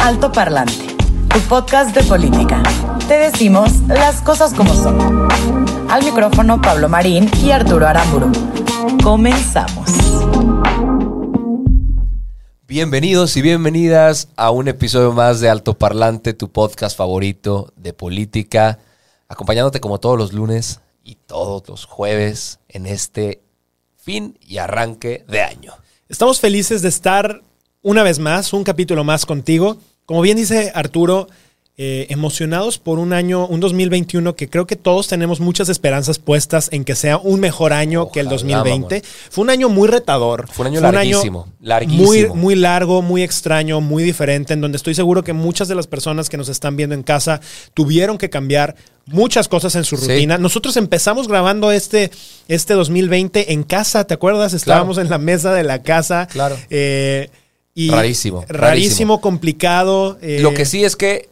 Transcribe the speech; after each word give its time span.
Alto 0.00 0.32
Parlante, 0.32 0.96
tu 1.28 1.40
podcast 1.48 1.94
de 1.94 2.02
política. 2.02 2.62
Te 3.08 3.14
decimos 3.14 3.70
las 3.88 4.22
cosas 4.22 4.54
como 4.54 4.72
son. 4.74 5.28
Al 5.90 6.04
micrófono 6.04 6.60
Pablo 6.60 6.88
Marín 6.88 7.30
y 7.42 7.50
Arturo 7.50 7.86
Aramburu. 7.86 8.30
Comenzamos. 9.02 9.90
Bienvenidos 12.66 13.36
y 13.36 13.42
bienvenidas 13.42 14.28
a 14.36 14.50
un 14.50 14.68
episodio 14.68 15.12
más 15.12 15.40
de 15.40 15.50
Alto 15.50 15.74
Parlante, 15.74 16.32
tu 16.32 16.50
podcast 16.50 16.96
favorito 16.96 17.72
de 17.76 17.92
política, 17.92 18.78
acompañándote 19.28 19.80
como 19.80 19.98
todos 20.00 20.16
los 20.16 20.32
lunes 20.32 20.80
y 21.02 21.16
todos 21.16 21.68
los 21.68 21.84
jueves 21.84 22.60
en 22.68 22.86
este 22.86 23.42
fin 23.96 24.38
y 24.40 24.58
arranque 24.58 25.24
de 25.28 25.42
año. 25.42 25.72
Estamos 26.08 26.40
felices 26.40 26.82
de 26.82 26.88
estar 26.88 27.42
una 27.82 28.02
vez 28.02 28.18
más, 28.18 28.52
un 28.52 28.64
capítulo 28.64 29.04
más 29.04 29.26
contigo. 29.26 29.78
Como 30.08 30.22
bien 30.22 30.38
dice 30.38 30.72
Arturo, 30.74 31.28
eh, 31.76 32.06
emocionados 32.08 32.78
por 32.78 32.98
un 32.98 33.12
año, 33.12 33.46
un 33.46 33.60
2021 33.60 34.34
que 34.36 34.48
creo 34.48 34.66
que 34.66 34.74
todos 34.74 35.06
tenemos 35.06 35.38
muchas 35.38 35.68
esperanzas 35.68 36.18
puestas 36.18 36.70
en 36.72 36.86
que 36.86 36.94
sea 36.94 37.18
un 37.18 37.40
mejor 37.40 37.74
año 37.74 38.10
que 38.10 38.20
el 38.20 38.28
Ojalá, 38.28 38.62
2020. 38.62 39.02
Fue 39.30 39.42
un 39.44 39.50
año 39.50 39.68
muy 39.68 39.86
retador. 39.86 40.48
Fue 40.50 40.66
un 40.66 40.72
año 40.72 40.80
larguísimo, 40.80 41.46
larguísimo. 41.60 42.04
Muy, 42.06 42.26
muy 42.30 42.54
largo, 42.54 43.02
muy 43.02 43.22
extraño, 43.22 43.82
muy 43.82 44.02
diferente, 44.02 44.54
en 44.54 44.62
donde 44.62 44.76
estoy 44.76 44.94
seguro 44.94 45.22
que 45.22 45.34
muchas 45.34 45.68
de 45.68 45.74
las 45.74 45.86
personas 45.86 46.30
que 46.30 46.38
nos 46.38 46.48
están 46.48 46.74
viendo 46.74 46.94
en 46.94 47.02
casa 47.02 47.42
tuvieron 47.74 48.16
que 48.16 48.30
cambiar 48.30 48.76
muchas 49.04 49.46
cosas 49.46 49.74
en 49.74 49.84
su 49.84 49.98
Sí. 49.98 50.08
rutina. 50.08 50.38
Nosotros 50.38 50.74
empezamos 50.78 51.28
grabando 51.28 51.70
este, 51.70 52.10
este 52.48 52.72
2020 52.72 53.52
en 53.52 53.62
casa, 53.62 54.04
¿te 54.04 54.14
acuerdas? 54.14 54.54
Estábamos 54.54 54.96
en 54.96 55.10
la 55.10 55.18
mesa 55.18 55.52
de 55.52 55.64
la 55.64 55.82
casa. 55.82 56.28
Claro. 56.32 56.56
Eh, 56.70 57.28
y 57.78 57.90
Rarísimo, 57.90 58.40
Rarísimo, 58.48 58.58
rarísimo. 58.58 59.20
complicado. 59.20 60.18
eh, 60.20 60.40
Lo 60.40 60.52
que 60.54 60.64
sí 60.64 60.84
es 60.84 60.96
que 60.96 61.28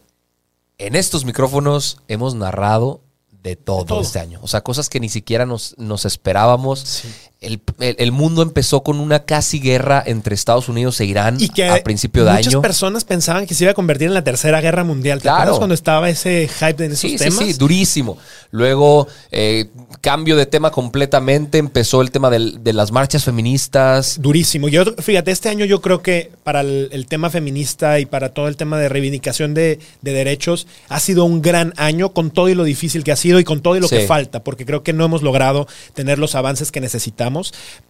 en 0.77 0.95
estos 0.95 1.25
micrófonos 1.25 1.97
hemos 2.07 2.35
narrado 2.35 3.01
de 3.43 3.55
todo, 3.55 3.83
todo. 3.85 4.01
este 4.01 4.19
año. 4.19 4.39
O 4.41 4.47
sea, 4.47 4.61
cosas 4.61 4.87
que 4.89 4.99
ni 4.99 5.09
siquiera 5.09 5.45
nos, 5.45 5.75
nos 5.77 6.05
esperábamos. 6.05 7.03
El, 7.05 7.11
el- 7.39 7.61
el 7.79 8.11
mundo 8.11 8.41
empezó 8.41 8.81
con 8.81 8.99
una 8.99 9.25
casi 9.25 9.59
guerra 9.59 10.01
entre 10.05 10.33
Estados 10.33 10.69
Unidos 10.69 10.99
e 11.01 11.05
Irán 11.05 11.37
Y 11.39 11.49
que 11.49 11.69
a 11.69 11.83
principio 11.83 12.25
de 12.25 12.31
muchas 12.31 12.47
año. 12.47 12.61
personas 12.61 13.03
pensaban 13.03 13.45
que 13.45 13.53
se 13.53 13.63
iba 13.65 13.71
a 13.71 13.75
convertir 13.75 14.07
en 14.07 14.15
la 14.15 14.23
tercera 14.23 14.59
guerra 14.59 14.83
mundial. 14.83 15.19
¿Te 15.19 15.23
Claro. 15.23 15.37
acuerdas 15.37 15.57
cuando 15.59 15.75
estaba 15.75 16.09
ese 16.09 16.47
hype 16.47 16.85
en 16.85 16.91
esos 16.93 16.99
Sí, 17.01 17.17
sí, 17.17 17.23
temas? 17.25 17.39
sí, 17.45 17.53
durísimo. 17.53 18.17
Luego, 18.49 19.07
eh, 19.31 19.69
cambio 20.01 20.35
de 20.35 20.45
tema 20.47 20.71
completamente. 20.71 21.57
Empezó 21.59 22.01
el 22.01 22.09
tema 22.11 22.29
del- 22.29 22.63
de 22.63 22.73
las 22.73 22.91
marchas 22.91 23.23
feministas. 23.23 24.19
Durísimo. 24.21 24.67
Yo, 24.67 24.83
fíjate, 24.97 25.31
este 25.31 25.49
año 25.49 25.65
yo 25.65 25.81
creo 25.81 26.01
que 26.01 26.31
para 26.43 26.61
el, 26.61 26.89
el 26.91 27.07
tema 27.07 27.29
feminista 27.29 27.99
y 27.99 28.05
para 28.05 28.29
todo 28.29 28.47
el 28.47 28.57
tema 28.57 28.77
de 28.79 28.89
reivindicación 28.89 29.53
de, 29.53 29.79
de 30.01 30.11
derechos 30.13 30.67
ha 30.89 30.99
sido 30.99 31.23
un 31.25 31.41
gran 31.41 31.73
año 31.77 32.13
con 32.13 32.31
todo 32.31 32.49
y 32.49 32.55
lo 32.55 32.63
difícil 32.63 33.03
que 33.03 33.11
ha 33.11 33.15
sido 33.15 33.39
y 33.39 33.43
con 33.43 33.61
todo 33.61 33.75
y 33.75 33.79
lo 33.79 33.87
Sí. 33.87 33.97
que 33.97 34.07
falta, 34.07 34.43
porque 34.43 34.65
creo 34.65 34.83
que 34.83 34.93
no 34.93 35.05
hemos 35.05 35.21
logrado 35.21 35.67
tener 35.93 36.19
los 36.19 36.35
avances 36.35 36.71
que 36.71 36.81
necesitamos, 36.81 37.26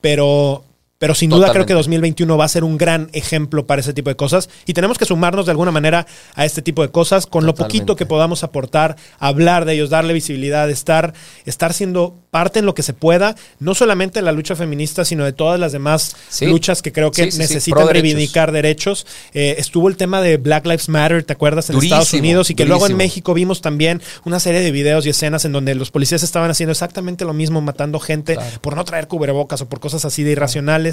pero... 0.02 0.64
Pero 1.00 1.14
sin 1.14 1.30
duda 1.30 1.52
creo 1.52 1.66
que 1.68 1.74
2021 1.76 2.38
va 2.38 2.46
a 2.46 2.48
ser 2.48 2.64
un 2.64 2.76
gran 2.78 3.10
ejemplo 3.14 3.68
para 3.68 3.82
ese 3.82 3.94
tipo 3.94 4.10
de 4.10 4.16
cosas 4.16 4.50
y 4.66 4.74
tenemos 4.74 4.98
que 4.98 5.06
sumarnos 5.06 5.46
de 5.46 5.52
alguna 5.52 5.70
manera 5.72 6.08
a 6.34 6.44
este 6.44 6.64
tipo 6.64 6.82
de 6.82 6.90
cosas 6.90 7.28
con 7.28 7.46
lo 7.46 7.54
poquito 7.54 7.96
que 7.96 8.08
podamos 8.08 8.44
aportar, 8.44 8.96
hablar 9.20 9.66
de 9.66 9.74
ellos, 9.74 9.92
darle 9.92 10.14
visibilidad, 10.14 10.68
estar, 10.72 11.14
estar 11.46 11.74
siendo 11.74 12.16
parte 12.32 12.60
en 12.60 12.66
lo 12.66 12.74
que 12.74 12.82
se 12.84 12.94
pueda, 12.94 13.36
no 13.60 13.76
solamente 13.76 14.20
de 14.20 14.24
la 14.26 14.32
lucha 14.32 14.56
feminista, 14.56 15.06
sino 15.06 15.24
de 15.24 15.34
todas 15.34 15.60
las 15.60 15.72
demás 15.72 16.16
Sí. 16.30 16.46
luchas 16.48 16.82
que 16.82 16.92
creo 16.92 17.12
que 17.12 17.26
Sí, 17.26 17.32
sí, 17.32 17.38
sí, 17.38 17.40
necesitan 17.44 17.88
reivindicar 17.90 18.52
derechos. 18.52 19.06
Eh, 19.34 19.56
estuvo 19.60 19.88
el 19.90 19.98
tema 19.98 20.22
de 20.22 20.38
Black 20.38 20.66
Lives 20.66 20.90
Matter, 20.90 21.24
¿te 21.24 21.34
acuerdas? 21.34 21.70
En 21.70 21.76
Durísimo, 21.76 22.02
Estados 22.02 22.20
Unidos 22.20 22.50
y 22.50 22.56
que 22.56 22.66
luego 22.66 22.88
en. 22.88 22.98
México 22.98 23.34
vimos 23.36 23.62
también 23.62 24.02
una 24.26 24.40
serie 24.40 24.62
de 24.62 24.72
videos 24.72 25.06
y 25.06 25.10
escenas 25.10 25.46
en 25.46 25.52
donde 25.52 25.76
los 25.76 25.92
policías 25.92 26.24
estaban 26.24 26.50
haciendo 26.50 26.72
exactamente 26.72 27.24
lo 27.26 27.34
mismo, 27.34 27.62
matando 27.62 28.00
gente 28.00 28.34
Claro. 28.34 28.60
por 28.62 28.76
no 28.76 28.84
traer 28.84 29.08
cubrebocas 29.08 29.62
o 29.62 29.70
por 29.70 29.80
cosas 29.80 30.04
así 30.04 30.24
de 30.24 30.32
irracionales. 30.32 30.87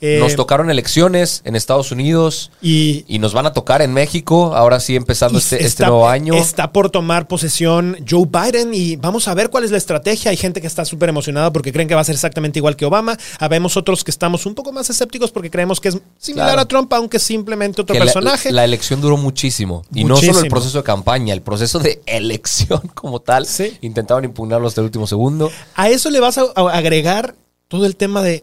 Eh, 0.00 0.18
Nos 0.20 0.36
tocaron 0.36 0.70
elecciones 0.70 1.42
en 1.44 1.56
Estados 1.56 1.90
Unidos 1.92 2.50
y, 2.62 3.04
y 3.08 3.18
nos 3.18 3.32
van 3.34 3.46
a 3.46 3.52
tocar 3.52 3.82
en 3.82 3.92
México. 3.92 4.54
Ahora 4.54 4.80
sí, 4.80 4.96
empezando 4.96 5.38
este, 5.38 5.56
está- 5.56 5.66
este 5.66 5.82
nuevo 5.86 6.08
año. 6.08 6.34
Está 6.34 6.72
por 6.72 6.90
tomar 6.90 7.26
posesión 7.28 7.96
Joe 8.08 8.26
Biden 8.26 8.72
y 8.74 8.96
vamos 8.96 9.28
a 9.28 9.34
ver 9.34 9.50
cuál 9.50 9.64
es 9.64 9.70
la 9.70 9.78
estrategia. 9.78 10.30
Hay 10.30 10.36
gente 10.36 10.60
que 10.60 10.66
está 10.66 10.84
súper 10.84 11.08
emocionada 11.08 11.52
porque 11.52 11.72
creen 11.72 11.88
que 11.88 11.94
va 11.94 12.00
a 12.00 12.04
ser 12.04 12.14
exactamente 12.14 12.58
igual 12.58 12.76
que 12.76 12.84
Obama. 12.84 13.16
Habemos 13.38 13.76
otros 13.76 14.04
que 14.04 14.10
estamos 14.10 14.46
un 14.46 14.54
poco 14.54 14.72
más 14.72 14.88
escépticos 14.90 15.30
porque 15.30 15.50
creemos 15.50 15.80
que 15.80 15.88
es 15.88 15.98
similar 16.18 16.48
Claro. 16.48 16.60
a 16.62 16.68
Trump, 16.68 16.92
aunque 16.92 17.16
es 17.18 17.22
simplemente 17.22 17.82
otro 17.82 17.92
que 17.94 18.00
personaje. 18.00 18.52
La, 18.52 18.64
elección 18.64 19.00
duró 19.00 19.16
muchísimo. 19.16 19.84
Y 19.94 20.04
no 20.04 20.16
solo 20.16 20.40
el 20.40 20.48
proceso 20.48 20.78
de 20.78 20.84
campaña, 20.84 21.34
el 21.34 21.42
proceso 21.42 21.78
de 21.78 22.00
elección 22.06 22.80
como 22.94 23.20
tal. 23.20 23.46
Sí. 23.46 23.76
Intentaban 23.80 24.24
impugnarlo 24.24 24.68
hasta 24.68 24.80
el 24.80 24.86
último 24.86 25.06
segundo. 25.06 25.50
A 25.74 25.88
eso 25.88 26.10
le 26.10 26.20
vas 26.20 26.38
a 26.38 26.42
agregar 26.72 27.34
todo 27.68 27.86
el 27.86 27.96
tema 27.96 28.22
de 28.22 28.42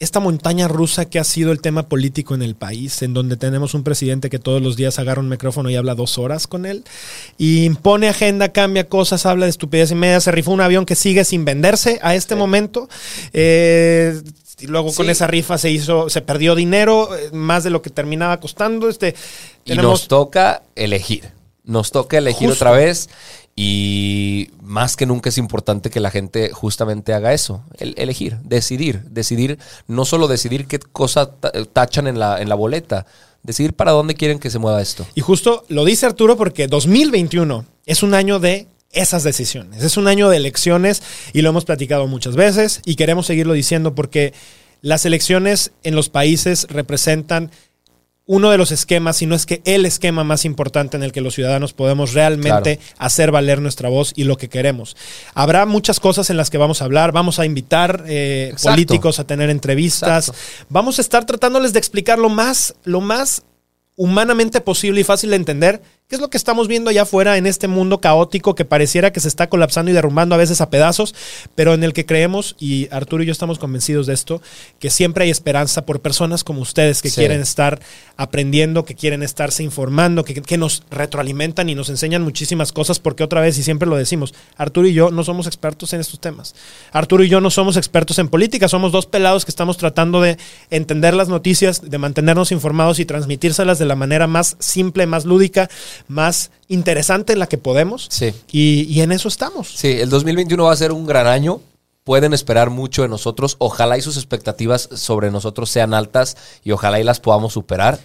esta 0.00 0.20
montaña 0.20 0.68
rusa 0.68 1.04
que 1.04 1.18
ha 1.18 1.24
sido 1.24 1.52
el 1.52 1.60
tema 1.60 1.88
político 1.88 2.34
en 2.34 2.42
el 2.42 2.54
país, 2.56 3.02
en 3.02 3.14
donde 3.14 3.36
tenemos 3.36 3.74
un 3.74 3.84
presidente 3.84 4.28
que 4.28 4.38
todos 4.38 4.60
los 4.60 4.76
días 4.76 4.98
agarra 4.98 5.20
un 5.20 5.28
micrófono 5.28 5.70
y 5.70 5.76
habla 5.76 5.94
dos 5.94 6.18
horas 6.18 6.46
con 6.46 6.66
él, 6.66 6.84
y 7.38 7.64
impone 7.64 8.08
agenda, 8.08 8.50
cambia 8.50 8.88
cosas, 8.88 9.24
habla 9.24 9.46
de 9.46 9.50
estupidez 9.50 9.92
y 9.92 9.94
media, 9.94 10.20
se 10.20 10.32
rifó 10.32 10.50
un 10.50 10.60
avión 10.60 10.84
que 10.84 10.96
sigue 10.96 11.24
sin 11.24 11.44
venderse 11.44 12.00
a 12.02 12.14
este 12.14 12.34
momento. 12.34 12.88
Eh, 13.32 14.20
y 14.60 14.66
luego 14.66 14.92
con 14.94 15.10
esa 15.10 15.26
rifa 15.26 15.58
se 15.58 15.70
hizo, 15.70 16.08
se 16.08 16.22
perdió 16.22 16.54
dinero, 16.54 17.14
eh, 17.16 17.30
más 17.32 17.64
de 17.64 17.70
lo 17.70 17.82
que 17.82 17.90
terminaba 17.90 18.38
costando. 18.40 18.88
Este, 18.88 19.14
Y 19.64 19.70
tenemos 19.70 19.90
nos 19.90 20.08
toca 20.08 20.62
elegir. 20.76 21.30
Nos 21.64 21.90
toca 21.90 22.18
elegir 22.18 22.48
Justo. 22.48 22.64
otra 22.64 22.76
vez. 22.76 23.08
Y 23.56 24.50
más 24.62 24.96
que 24.96 25.06
nunca 25.06 25.28
es 25.28 25.38
importante 25.38 25.90
que 25.90 26.00
la 26.00 26.10
gente 26.10 26.50
justamente 26.50 27.14
haga 27.14 27.32
eso. 27.32 27.62
El, 27.78 27.94
elegir, 27.98 28.38
decidir. 28.42 29.02
Decidir, 29.04 29.58
no 29.86 30.04
solo 30.04 30.26
decidir 30.26 30.66
qué 30.66 30.78
cosa 30.80 31.30
ta- 31.36 31.52
tachan 31.72 32.06
en 32.08 32.18
la, 32.18 32.40
en 32.42 32.48
la 32.48 32.56
boleta. 32.56 33.06
Decidir 33.42 33.74
para 33.74 33.92
dónde 33.92 34.14
quieren 34.14 34.38
que 34.38 34.50
se 34.50 34.58
mueva 34.58 34.82
esto. 34.82 35.06
Y 35.14 35.20
justo 35.20 35.64
lo 35.68 35.84
dice 35.84 36.06
Arturo 36.06 36.36
porque 36.36 36.66
2021 36.66 37.64
es 37.86 38.02
un 38.02 38.14
año 38.14 38.40
de 38.40 38.66
esas 38.90 39.22
decisiones, 39.24 39.82
es 39.82 39.96
un 39.96 40.06
año 40.06 40.28
de 40.30 40.36
elecciones 40.36 41.02
y 41.32 41.42
lo 41.42 41.48
hemos 41.50 41.64
platicado 41.64 42.06
muchas 42.06 42.36
veces 42.36 42.80
y 42.84 42.94
queremos 42.94 43.26
seguirlo 43.26 43.52
diciendo 43.52 43.94
porque 43.94 44.32
las 44.82 45.04
elecciones 45.04 45.72
en 45.82 45.96
los 45.96 46.08
países 46.10 46.66
representan 46.70 47.50
uno 48.26 48.50
de 48.50 48.56
los 48.56 48.72
esquemas, 48.72 49.18
si 49.18 49.26
no 49.26 49.34
es 49.34 49.44
que 49.44 49.60
el 49.64 49.84
esquema 49.84 50.24
más 50.24 50.44
importante 50.44 50.96
en 50.96 51.02
el 51.02 51.12
que 51.12 51.20
los 51.20 51.34
ciudadanos 51.34 51.74
podemos 51.74 52.14
realmente 52.14 52.80
hacer 52.96 53.30
valer 53.30 53.60
nuestra 53.60 53.90
voz 53.90 54.12
y 54.16 54.24
lo 54.24 54.38
que 54.38 54.48
queremos. 54.48 54.96
Habrá 55.34 55.66
muchas 55.66 56.00
cosas 56.00 56.30
en 56.30 56.38
las 56.38 56.48
que 56.48 56.56
vamos 56.56 56.80
a 56.80 56.86
hablar, 56.86 57.12
vamos 57.12 57.38
a 57.38 57.44
invitar 57.44 58.04
eh, 58.06 58.54
políticos 58.62 59.18
a 59.20 59.26
tener 59.26 59.50
entrevistas, 59.50 60.28
Exacto. 60.28 60.66
vamos 60.70 60.98
a 60.98 61.02
estar 61.02 61.26
tratándoles 61.26 61.74
de 61.74 61.78
explicar 61.78 62.18
lo 62.18 62.30
más, 62.30 62.74
lo 62.84 63.02
más 63.02 63.42
humanamente 63.96 64.60
posible 64.60 65.02
y 65.02 65.04
fácil 65.04 65.30
de 65.30 65.36
entender 65.36 65.82
qué 66.08 66.16
es 66.16 66.20
lo 66.20 66.28
que 66.28 66.36
estamos 66.36 66.68
viendo 66.68 66.90
allá 66.90 67.02
afuera 67.02 67.38
en 67.38 67.46
este 67.46 67.66
mundo 67.66 67.98
caótico 67.98 68.54
que 68.54 68.66
pareciera 68.66 69.10
que 69.10 69.20
se 69.20 69.28
está 69.28 69.48
colapsando 69.48 69.90
y 69.90 69.94
derrumbando 69.94 70.34
a 70.34 70.38
veces 70.38 70.60
a 70.60 70.68
pedazos, 70.68 71.14
pero 71.54 71.72
en 71.72 71.82
el 71.82 71.94
que 71.94 72.04
creemos, 72.04 72.56
y 72.60 72.88
Arturo 72.90 73.22
y 73.22 73.26
yo 73.26 73.32
estamos 73.32 73.58
convencidos 73.58 74.06
de 74.06 74.12
esto, 74.12 74.42
que 74.78 74.90
siempre 74.90 75.24
hay 75.24 75.30
esperanza 75.30 75.86
por 75.86 76.00
personas 76.00 76.44
como 76.44 76.60
ustedes 76.60 77.00
que 77.00 77.08
Sí. 77.08 77.16
quieren 77.16 77.40
estar 77.40 77.80
aprendiendo, 78.18 78.84
que 78.84 78.94
quieren 78.94 79.22
estarse 79.22 79.62
informando, 79.62 80.24
que, 80.24 80.34
que 80.42 80.58
nos 80.58 80.82
retroalimentan 80.90 81.70
y 81.70 81.74
nos 81.74 81.88
enseñan 81.88 82.20
muchísimas 82.22 82.70
cosas, 82.72 82.98
porque 83.00 83.24
otra 83.24 83.40
vez, 83.40 83.56
y 83.56 83.62
siempre 83.62 83.88
lo 83.88 83.96
decimos, 83.96 84.34
Arturo 84.58 84.86
y 84.86 84.92
yo 84.92 85.10
no 85.10 85.24
somos 85.24 85.46
expertos 85.46 85.94
en 85.94 86.00
estos 86.00 86.20
temas. 86.20 86.54
Arturo 86.92 87.24
y 87.24 87.30
yo 87.30 87.40
no 87.40 87.50
somos 87.50 87.78
expertos 87.78 88.18
en 88.18 88.28
política, 88.28 88.68
somos 88.68 88.92
dos 88.92 89.06
pelados 89.06 89.46
que 89.46 89.50
estamos 89.50 89.78
tratando 89.78 90.20
de 90.20 90.36
entender 90.68 91.14
las 91.14 91.28
noticias, 91.30 91.80
de 91.90 91.96
mantenernos 91.96 92.52
informados 92.52 92.98
y 92.98 93.06
transmitírselas 93.06 93.78
de 93.78 93.86
la 93.86 93.96
manera 93.96 94.26
más 94.26 94.56
simple, 94.60 95.06
más 95.06 95.24
lúdica, 95.24 95.70
más 96.08 96.50
interesante 96.68 97.32
en 97.32 97.38
la 97.38 97.46
que 97.46 97.58
podemos. 97.58 98.06
Sí. 98.10 98.32
Y, 98.50 98.82
y 98.84 99.00
en 99.02 99.12
eso 99.12 99.28
estamos. 99.28 99.68
Sí, 99.68 99.88
el 100.00 100.10
2021 100.10 100.64
va 100.64 100.72
a 100.72 100.76
ser 100.76 100.92
un 100.92 101.06
gran 101.06 101.26
año. 101.26 101.60
pueden 102.04 102.34
esperar 102.34 102.68
mucho 102.70 103.02
de 103.02 103.08
nosotros. 103.08 103.56
Ojalá 103.58 103.96
y 103.96 104.02
sus 104.02 104.16
expectativas 104.16 104.88
sobre 104.94 105.30
nosotros 105.30 105.70
sean 105.70 105.94
altas 105.94 106.36
y 106.62 106.70
ojalá 106.72 107.00
y 107.00 107.04
las 107.04 107.18
podamos 107.20 107.54
superar. 107.54 107.98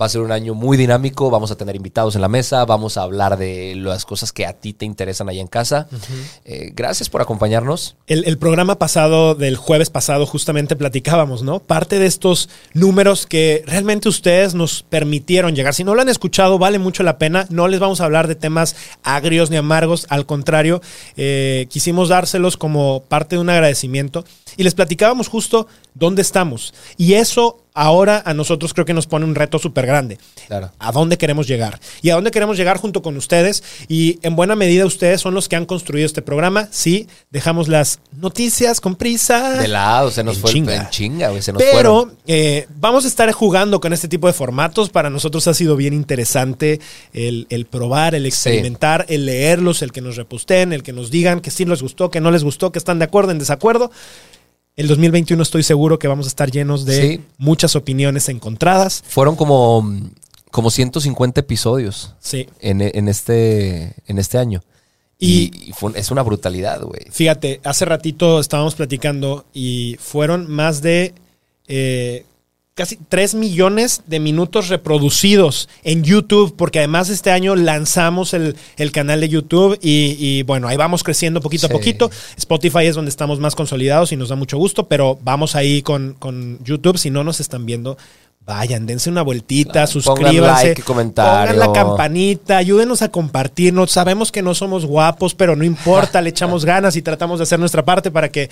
Va 0.00 0.06
a 0.06 0.08
ser 0.08 0.22
un 0.22 0.32
año 0.32 0.54
muy 0.54 0.76
dinámico, 0.76 1.30
vamos 1.30 1.52
a 1.52 1.56
tener 1.56 1.76
invitados 1.76 2.16
en 2.16 2.20
la 2.20 2.26
mesa, 2.26 2.64
vamos 2.64 2.96
a 2.96 3.02
hablar 3.02 3.36
de 3.36 3.76
las 3.76 4.04
cosas 4.04 4.32
que 4.32 4.44
a 4.44 4.52
ti 4.52 4.72
te 4.72 4.84
interesan 4.84 5.28
ahí 5.28 5.38
en 5.38 5.46
casa. 5.46 5.86
Eh, 6.44 6.72
gracias 6.74 7.08
por 7.08 7.22
acompañarnos. 7.22 7.94
El, 8.08 8.24
el 8.24 8.36
programa 8.36 8.76
pasado, 8.76 9.36
del 9.36 9.56
jueves 9.56 9.90
pasado, 9.90 10.26
justamente 10.26 10.74
platicábamos, 10.74 11.44
¿no? 11.44 11.60
Parte 11.60 12.00
de 12.00 12.06
estos 12.06 12.48
números 12.72 13.28
que 13.28 13.62
realmente 13.66 14.08
ustedes 14.08 14.56
nos 14.56 14.82
permitieron 14.82 15.54
llegar. 15.54 15.74
Si 15.74 15.84
no 15.84 15.94
lo 15.94 16.02
han 16.02 16.08
escuchado, 16.08 16.58
vale 16.58 16.80
mucho 16.80 17.04
la 17.04 17.16
pena. 17.16 17.46
No 17.48 17.68
les 17.68 17.78
vamos 17.78 18.00
a 18.00 18.06
hablar 18.06 18.26
de 18.26 18.34
temas 18.34 18.74
agrios 19.04 19.50
ni 19.50 19.58
amargos, 19.58 20.08
al 20.10 20.26
contrario, 20.26 20.82
eh, 21.16 21.68
quisimos 21.70 22.08
dárselos 22.08 22.56
como 22.56 23.04
parte 23.08 23.36
de 23.36 23.42
un 23.42 23.50
agradecimiento. 23.50 24.24
Y 24.56 24.62
les 24.62 24.74
platicábamos 24.74 25.28
justo 25.28 25.66
dónde 25.94 26.22
estamos. 26.22 26.74
Y 26.96 27.14
eso 27.14 27.60
ahora 27.74 28.22
a 28.24 28.34
nosotros 28.34 28.72
creo 28.72 28.86
que 28.86 28.94
nos 28.94 29.06
pone 29.08 29.24
un 29.24 29.34
reto 29.34 29.58
súper 29.58 29.84
grande. 29.86 30.18
Claro. 30.46 30.70
¿A 30.78 30.92
dónde 30.92 31.18
queremos 31.18 31.48
llegar? 31.48 31.80
Y 32.02 32.10
a 32.10 32.14
dónde 32.14 32.30
queremos 32.30 32.56
llegar 32.56 32.78
junto 32.78 33.02
con 33.02 33.16
ustedes. 33.16 33.64
Y 33.88 34.20
en 34.22 34.36
buena 34.36 34.54
medida 34.54 34.86
ustedes 34.86 35.20
son 35.20 35.34
los 35.34 35.48
que 35.48 35.56
han 35.56 35.66
construido 35.66 36.06
este 36.06 36.22
programa. 36.22 36.68
Sí, 36.70 37.08
dejamos 37.30 37.68
las 37.68 37.98
noticias 38.12 38.80
con 38.80 38.94
prisa. 38.94 39.58
De 39.58 39.68
lado, 39.68 40.10
se 40.10 40.22
nos 40.22 40.36
En 40.36 40.42
fue 40.42 40.52
chinga. 40.52 40.76
en 40.76 40.90
chinga, 40.90 41.42
se 41.42 41.52
nos 41.52 41.62
Pero 41.62 42.12
eh, 42.26 42.68
vamos 42.78 43.04
a 43.04 43.08
estar 43.08 43.30
jugando 43.32 43.80
con 43.80 43.92
este 43.92 44.06
tipo 44.08 44.28
de 44.28 44.32
formatos. 44.32 44.90
Para 44.90 45.10
nosotros 45.10 45.46
ha 45.48 45.54
sido 45.54 45.74
bien 45.76 45.94
interesante 45.94 46.80
el, 47.12 47.46
el 47.50 47.66
probar, 47.66 48.14
el 48.14 48.26
experimentar, 48.26 49.04
el 49.08 49.26
leerlos, 49.26 49.82
el 49.82 49.90
que 49.90 50.00
nos 50.00 50.16
reposten, 50.16 50.72
el 50.72 50.82
que 50.84 50.92
nos 50.92 51.10
digan 51.10 51.40
que 51.40 51.50
sí 51.50 51.64
les 51.64 51.82
gustó, 51.82 52.10
que 52.10 52.20
no 52.20 52.30
les 52.30 52.44
gustó, 52.44 52.70
que 52.70 52.78
están 52.78 53.00
de 53.00 53.06
acuerdo, 53.06 53.32
en 53.32 53.38
desacuerdo. 53.40 53.90
El 54.76 54.88
2021 54.88 55.42
estoy 55.42 55.62
seguro 55.62 55.98
que 55.98 56.08
vamos 56.08 56.26
a 56.26 56.28
estar 56.28 56.50
llenos 56.50 56.84
de 56.84 57.00
Sí. 57.00 57.20
muchas 57.38 57.76
opiniones 57.76 58.28
encontradas. 58.28 59.04
Fueron 59.06 59.36
como, 59.36 59.88
como 60.50 60.70
150 60.70 61.40
episodios 61.40 62.14
Sí. 62.20 62.48
en, 62.60 62.80
en 62.80 63.08
este, 63.08 63.94
en 64.06 64.18
este 64.18 64.38
año. 64.38 64.62
Y- 65.18 65.52
Y, 65.54 65.68
y 65.70 65.72
fue- 65.72 65.92
es 65.94 66.10
una 66.10 66.22
brutalidad, 66.22 66.82
güey. 66.82 67.02
Fíjate, 67.10 67.60
hace 67.62 67.84
ratito 67.84 68.40
estábamos 68.40 68.74
platicando 68.74 69.46
y 69.54 69.96
fueron 70.00 70.50
más 70.50 70.82
de 70.82 71.14
eh, 71.68 72.26
casi 72.74 72.96
3 73.08 73.34
millones 73.36 74.02
de 74.06 74.18
minutos 74.18 74.68
reproducidos 74.68 75.68
en 75.84 76.02
YouTube, 76.02 76.56
porque 76.56 76.80
además 76.80 77.08
este 77.08 77.30
año 77.30 77.54
lanzamos 77.54 78.34
el, 78.34 78.56
el 78.76 78.90
canal 78.90 79.20
de 79.20 79.28
YouTube 79.28 79.78
y, 79.80 80.16
y, 80.18 80.42
bueno, 80.42 80.66
ahí 80.66 80.76
vamos 80.76 81.04
creciendo 81.04 81.40
poquito 81.40 81.68
Sí. 81.68 81.72
a 81.72 81.76
poquito. 81.76 82.10
Spotify 82.36 82.86
es 82.86 82.96
donde 82.96 83.10
estamos 83.10 83.38
más 83.38 83.54
consolidados 83.54 84.10
y 84.10 84.16
nos 84.16 84.28
da 84.28 84.34
mucho 84.36 84.58
gusto, 84.58 84.88
pero 84.88 85.16
vamos 85.22 85.54
ahí 85.54 85.82
con, 85.82 86.14
con 86.18 86.58
YouTube. 86.64 86.98
Si 86.98 87.10
no 87.10 87.22
nos 87.22 87.38
están 87.38 87.64
viendo, 87.64 87.96
vayan, 88.44 88.86
dense 88.86 89.08
una 89.08 89.22
vueltita, 89.22 89.72
Claro, 89.72 89.86
suscríbanse. 89.86 90.40
pongan 90.40 90.64
like, 90.64 90.82
comentario. 90.82 91.52
Pongan 91.54 91.58
la 91.60 91.72
campanita, 91.72 92.56
ayúdenos 92.56 93.02
a 93.02 93.08
compartirnos. 93.08 93.92
Sabemos 93.92 94.32
que 94.32 94.42
no 94.42 94.52
somos 94.52 94.84
guapos, 94.84 95.34
pero 95.36 95.54
no 95.54 95.62
importa, 95.64 96.20
le 96.20 96.30
echamos 96.30 96.64
ganas 96.64 96.96
y 96.96 97.02
tratamos 97.02 97.38
de 97.38 97.44
hacer 97.44 97.60
nuestra 97.60 97.84
parte 97.84 98.10
para 98.10 98.30
que 98.32 98.50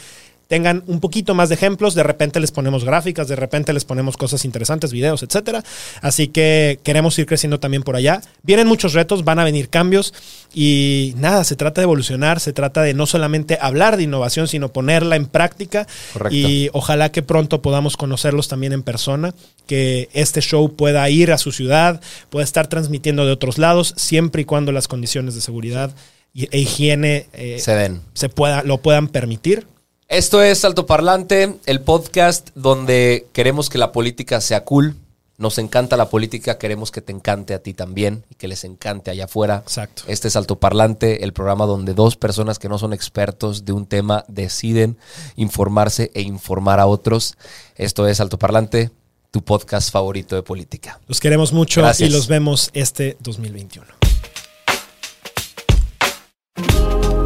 tengan 0.52 0.82
un 0.86 1.00
poquito 1.00 1.34
más 1.34 1.48
de 1.48 1.54
ejemplos. 1.54 1.94
De 1.94 2.02
repente 2.02 2.38
les 2.38 2.52
ponemos 2.52 2.84
gráficas, 2.84 3.26
de 3.26 3.36
repente 3.36 3.72
les 3.72 3.86
ponemos 3.86 4.18
cosas 4.18 4.44
interesantes, 4.44 4.92
videos, 4.92 5.22
etcétera. 5.22 5.64
Así 6.02 6.28
que 6.28 6.78
queremos 6.82 7.18
ir 7.18 7.24
creciendo 7.24 7.58
también 7.58 7.82
por 7.82 7.96
allá. 7.96 8.20
Vienen 8.42 8.66
muchos 8.66 8.92
retos, 8.92 9.24
van 9.24 9.38
a 9.38 9.44
venir 9.44 9.70
cambios 9.70 10.12
y 10.52 11.14
nada, 11.16 11.44
se 11.44 11.56
trata 11.56 11.80
de 11.80 11.84
evolucionar, 11.84 12.38
se 12.38 12.52
trata 12.52 12.82
de 12.82 12.92
no 12.92 13.06
solamente 13.06 13.56
hablar 13.62 13.96
de 13.96 14.02
innovación, 14.02 14.46
sino 14.46 14.74
ponerla 14.74 15.16
en 15.16 15.24
práctica. 15.24 15.86
Correcto. 16.12 16.36
Y 16.36 16.68
ojalá 16.74 17.10
que 17.10 17.22
pronto 17.22 17.62
podamos 17.62 17.96
conocerlos 17.96 18.48
también 18.48 18.74
en 18.74 18.82
persona, 18.82 19.34
que 19.66 20.10
este 20.12 20.42
show 20.42 20.76
pueda 20.76 21.08
ir 21.08 21.32
a 21.32 21.38
su 21.38 21.52
ciudad, 21.52 22.02
pueda 22.28 22.44
estar 22.44 22.66
transmitiendo 22.66 23.24
de 23.24 23.32
otros 23.32 23.56
lados, 23.56 23.94
siempre 23.96 24.42
y 24.42 24.44
cuando 24.44 24.70
las 24.70 24.86
condiciones 24.86 25.34
de 25.34 25.40
seguridad 25.40 25.94
e 26.34 26.58
higiene 26.58 27.28
eh, 27.32 27.58
Se 27.58 27.74
den. 27.74 28.02
se 28.12 28.28
pueda, 28.28 28.62
lo 28.64 28.82
puedan 28.82 29.08
permitir. 29.08 29.71
Esto 30.12 30.42
es 30.42 30.62
Altoparlante, 30.66 31.56
el 31.64 31.80
podcast 31.80 32.50
donde 32.54 33.28
queremos 33.32 33.70
que 33.70 33.78
la 33.78 33.92
política 33.92 34.42
sea 34.42 34.62
cool. 34.62 34.94
Nos 35.38 35.56
encanta 35.56 35.96
la 35.96 36.10
política, 36.10 36.58
queremos 36.58 36.90
que 36.90 37.00
te 37.00 37.12
encante 37.12 37.54
a 37.54 37.60
ti 37.62 37.72
también 37.72 38.22
y 38.28 38.34
que 38.34 38.46
les 38.46 38.64
encante 38.64 39.10
allá 39.10 39.24
afuera. 39.24 39.62
Exacto. 39.64 40.02
Este 40.08 40.28
es 40.28 40.36
Altoparlante, 40.36 41.24
el 41.24 41.32
programa 41.32 41.64
donde 41.64 41.94
dos 41.94 42.16
personas 42.16 42.58
que 42.58 42.68
no 42.68 42.76
son 42.76 42.92
expertos 42.92 43.64
de 43.64 43.72
un 43.72 43.86
tema 43.86 44.26
deciden 44.28 44.98
informarse 45.36 46.10
e 46.12 46.20
informar 46.20 46.78
a 46.78 46.84
otros. 46.84 47.38
Esto 47.76 48.06
es 48.06 48.20
Altoparlante, 48.20 48.90
tu 49.30 49.42
podcast 49.42 49.90
favorito 49.90 50.36
de 50.36 50.42
política. 50.42 51.00
Los 51.08 51.20
queremos 51.20 51.54
mucho 51.54 51.80
Gracias. 51.80 52.10
y 52.10 52.12
los 52.12 52.28
vemos 52.28 52.68
este 52.74 53.16
2021. 53.20 53.86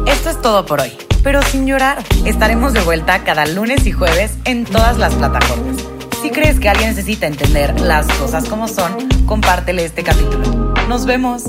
Esto 0.05 0.29
es 0.29 0.41
todo 0.41 0.65
por 0.65 0.79
hoy, 0.79 0.93
pero 1.27 1.41
sin 1.41 1.67
llorar. 1.67 2.01
Estaremos 2.23 2.71
de 2.71 2.79
vuelta 2.79 3.21
cada 3.25 3.45
lunes 3.45 3.85
y 3.85 3.91
jueves 3.91 4.37
en 4.45 4.63
todas 4.63 4.97
las 4.97 5.13
plataformas. 5.13 5.75
Si 6.21 6.29
crees 6.29 6.57
que 6.57 6.69
alguien 6.69 6.91
necesita 6.91 7.27
entender 7.27 7.81
las 7.81 8.07
cosas 8.13 8.47
como 8.47 8.69
son, 8.69 9.09
compártele 9.25 9.83
este 9.83 10.05
capítulo. 10.05 10.73
Nos 10.87 11.05
vemos. 11.05 11.43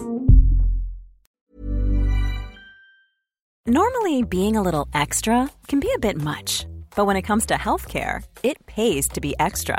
Normally, 3.67 4.25
being 4.25 4.57
a 4.57 4.63
little 4.63 4.89
extra 4.93 5.49
can 5.69 5.79
be 5.79 5.91
a 5.95 5.99
bit 6.01 6.17
much, 6.21 6.67
but 6.97 7.07
when 7.07 7.17
it 7.17 7.25
comes 7.25 7.47
to 7.47 7.55
healthcare, 7.55 8.25
it 8.43 8.57
pays 8.67 9.07
to 9.07 9.21
be 9.21 9.37
extra. 9.39 9.79